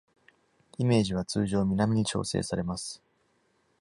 [0.79, 3.03] イメージは通常、南に調整されます。